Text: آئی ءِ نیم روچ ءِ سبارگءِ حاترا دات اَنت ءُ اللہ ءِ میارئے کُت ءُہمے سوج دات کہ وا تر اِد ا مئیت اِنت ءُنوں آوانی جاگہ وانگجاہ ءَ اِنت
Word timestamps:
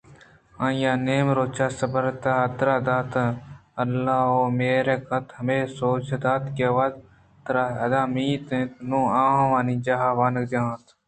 آئی 0.63 0.81
ءِ 0.91 1.01
نیم 1.05 1.27
روچ 1.37 1.57
ءِ 1.65 1.75
سبارگءِ 1.79 2.35
حاترا 2.39 2.75
دات 2.87 3.13
اَنت 3.15 3.15
ءُ 3.39 3.45
اللہ 3.81 4.25
ءِ 4.41 4.53
میارئے 4.57 4.95
کُت 5.07 5.27
ءُہمے 5.33 5.59
سوج 5.77 6.05
دات 6.23 6.43
کہ 6.55 6.67
وا 6.75 6.85
تر 7.45 7.55
اِد 7.83 7.93
ا 7.99 8.01
مئیت 8.13 8.47
اِنت 8.55 8.71
ءُنوں 8.81 9.07
آوانی 9.23 9.75
جاگہ 9.85 10.09
وانگجاہ 10.17 10.65
ءَ 10.67 10.69
اِنت 10.69 10.85